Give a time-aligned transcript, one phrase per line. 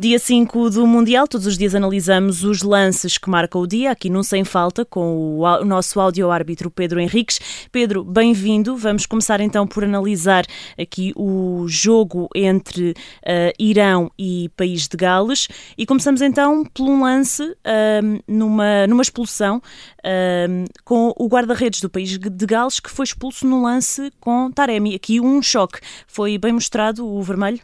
[0.00, 4.08] Dia 5 do Mundial, todos os dias analisamos os lances que marcam o dia, aqui
[4.08, 7.40] no Sem Falta, com o, nosso áudio-árbitro Pedro Henriques.
[7.72, 8.76] Pedro, bem-vindo.
[8.76, 10.46] Vamos começar então por analisar
[10.80, 15.48] aqui o jogo entre uh, Irão e País de Gales.
[15.76, 21.90] E começamos então por um lance uh, numa, numa expulsão uh, com o guarda-redes do
[21.90, 24.94] País de Gales, que foi expulso no lance com Taremi.
[24.94, 25.80] Aqui um choque.
[26.06, 27.58] Foi bem mostrado o vermelho?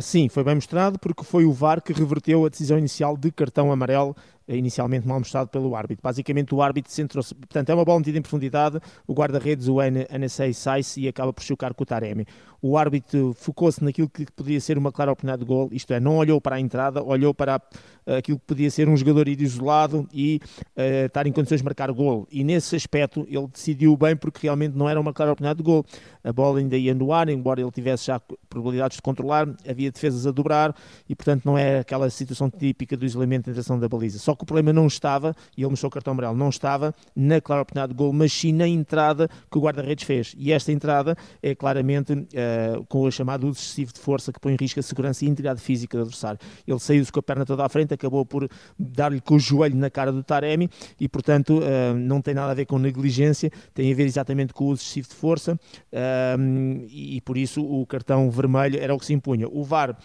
[0.00, 3.72] Sim, foi bem mostrado porque foi o VAR que reverteu a decisão inicial de cartão
[3.72, 4.14] amarelo
[4.48, 6.02] inicialmente mal mostrado pelo árbitro.
[6.02, 10.52] Basicamente o árbitro centrou-se, portanto é uma bola metida em profundidade, o guarda-redes, o NSA
[10.52, 12.26] sai-se e acaba por chocar com o Taremi.
[12.60, 16.16] O árbitro focou-se naquilo que poderia ser uma clara oportunidade de gol, isto é, não
[16.16, 17.60] olhou para a entrada, olhou para
[18.08, 20.40] eh, aquilo que podia ser um jogador ir isolado e
[20.76, 22.26] uh, estar em condições de marcar gol.
[22.32, 25.84] E nesse aspecto ele decidiu bem porque realmente não era uma clara oportunidade de gol.
[26.24, 30.26] A bola ainda ia no ar, embora ele tivesse já probabilidades de controlar, havia defesas
[30.26, 30.74] a dobrar
[31.06, 34.18] e portanto não é aquela situação típica do isolamento de direção da baliza.
[34.18, 37.40] Só que o problema não estava, e ele mostrou o cartão amarelo, não estava na
[37.40, 40.34] clara oportunidade de gol, mas sim na entrada que o guarda-redes fez.
[40.38, 44.54] E esta entrada é claramente uh, com o chamado uso excessivo de força que põe
[44.54, 46.38] em risco a segurança e a integridade física do adversário.
[46.66, 49.90] Ele saiu-se com a perna toda à frente, acabou por dar-lhe com o joelho na
[49.90, 53.94] cara do Taremi e, portanto, uh, não tem nada a ver com negligência, tem a
[53.94, 58.78] ver exatamente com o uso excessivo de força uh, e, por isso o cartão vermelho
[58.78, 59.48] era o que se impunha.
[59.48, 59.96] O VAR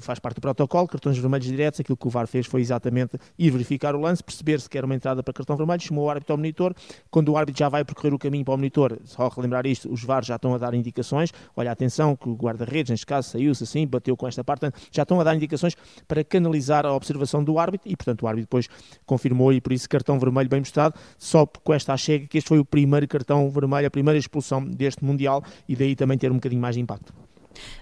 [0.00, 3.50] faz parte do protocolo, cartões vermelhos diretos, aquilo que o VAR fez foi exatamente ir
[3.50, 6.38] verificar o lance, perceber se quer uma entrada para cartão vermelho, chamou o árbitro ao
[6.38, 6.74] monitor,
[7.10, 10.02] quando o árbitro já vai percorrer o caminho para o monitor, só relembrar isto, os
[10.04, 13.86] VAR já estão a dar indicações, olha, atenção que o guarda-redes, neste caso, saiu-se assim,
[13.86, 15.76] bateu com esta parte, já estão a dar indicações
[16.06, 18.68] para canalizar a observação do árbitro e, portanto, o árbitro depois
[19.06, 22.58] confirmou e por isso cartão vermelho bem mostrado, só com esta chega que este foi
[22.58, 26.60] o primeiro cartão vermelho, a primeira expulsão deste Mundial e daí também ter um bocadinho
[26.60, 27.12] mais de impacto.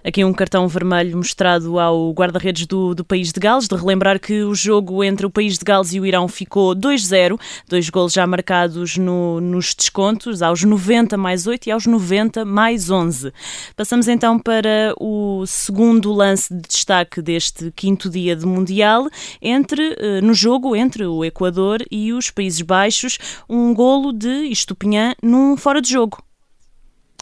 [0.03, 4.43] Aqui um cartão vermelho mostrado ao guarda-redes do, do país de Gales, de relembrar que
[4.43, 8.25] o jogo entre o país de Gales e o Irão ficou 2-0, dois golos já
[8.25, 13.31] marcados no, nos descontos, aos 90 mais 8 e aos 90 mais 11.
[13.75, 19.07] Passamos então para o segundo lance de destaque deste quinto dia de Mundial,
[19.41, 23.17] entre, eh, no jogo entre o Equador e os Países Baixos,
[23.49, 26.17] um golo de Estupinhã num fora de jogo.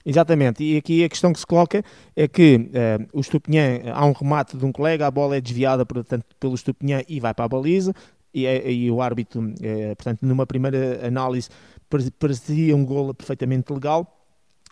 [0.10, 1.84] Exatamente, e aqui a questão que se coloca
[2.16, 5.86] é que uh, o Estupinhã, há um remate de um colega, a bola é desviada
[5.86, 7.94] portanto, pelo Estupinhã e vai para a baliza,
[8.34, 11.50] e, eh, e o árbitro, uh, portanto, numa primeira análise,
[12.18, 14.19] parecia um gol perfeitamente legal,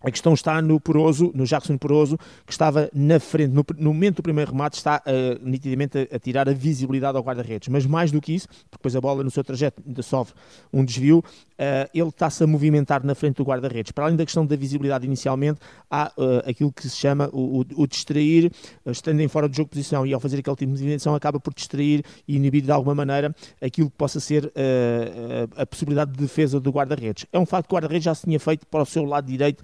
[0.03, 4.17] a questão está no Poroso, no Jackson Poroso, que estava na frente, no, no momento
[4.17, 7.67] do primeiro remate, está uh, nitidamente a, a, tirar a visibilidade ao guarda-redes.
[7.67, 10.35] Mas mais do que isso, porque depois a bola no seu trajeto ainda sofre
[10.71, 13.91] um desvio, uh, ele está-se a movimentar na frente do guarda-redes.
[13.91, 15.59] Para além da questão da visibilidade inicialmente,
[15.89, 18.51] há uh, aquilo que se chama o, o, o distrair,
[18.85, 21.39] estando em fora do jogo de posição e ao fazer aquele tipo de movimentação, acaba
[21.39, 24.51] por distrair e inibir de alguma maneira aquilo que possa ser
[25.55, 27.25] a possibilidade de defesa do guarda-redes.
[27.31, 29.63] É um facto que o guarda-redes já se tinha feito para o seu lado direito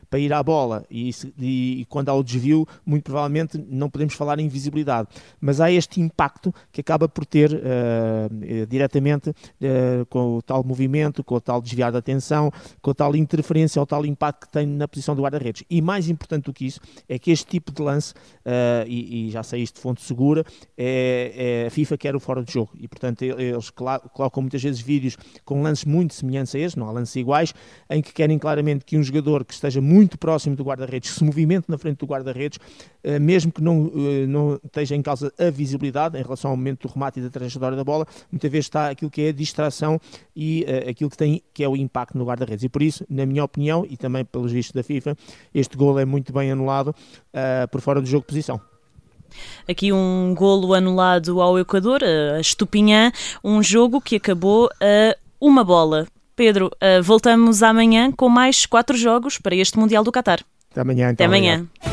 [0.11, 0.85] para ir à bola.
[0.91, 5.07] E, e, e, quando há o desvio, muito provavelmente não podemos falar em visibilidade,
[5.39, 11.23] mas há este impacto que acaba por ter uh, diretamente uh, com o tal movimento,
[11.23, 12.51] com o tal desviar da atenção,
[12.81, 15.63] com a tal interferência ou tal impacto que tem na posição do guarda-redes.
[15.69, 19.31] E mais importante do que isso é que este tipo de lance, uh, e, e,
[19.31, 20.43] já sei isto de fonte segura,
[20.77, 22.71] é, é, a FIFA quer o fora de jogo.
[22.77, 26.91] E portanto eles colocam muitas vezes vídeos com lances muito semelhantes a este, não há
[26.91, 27.53] lances iguais,
[27.89, 31.23] em que querem claramente que um jogador que esteja muito muito próximo do guarda-redes, se
[31.23, 32.57] movimente na frente do guarda-redes,
[33.03, 36.87] eh, mesmo que não, eh, não esteja em causa a visibilidade em relação ao momento
[36.87, 40.01] do remate e da trajetória da bola, muitas vezes está aquilo que é a distração
[40.35, 42.63] e uh, aquilo que tem que é o impacto no guarda-redes.
[42.63, 45.15] E por isso, na minha opinião, e também pelos vistos da FIFA,
[45.53, 46.95] este gol é muito bem anulado
[47.69, 48.61] por fora do jogo de posição.
[49.67, 53.11] Aqui um golo anulado ao Equador, a Estupinhã,
[53.43, 56.07] um jogo que acabou a uma bola.
[56.41, 60.39] Pedro, uh, voltamos amanhã com mais quatro jogos para este Mundial do Qatar.
[60.71, 61.11] Até amanhã.
[61.11, 61.67] Então, Até amanhã.
[61.69, 61.90] Obrigado.